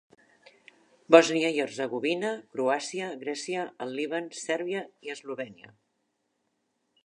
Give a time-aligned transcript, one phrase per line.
[1.15, 5.75] Bòsnia i Hercegovina, Croàcia, Grècia, el Líban, Sèrbia i Eslovènia.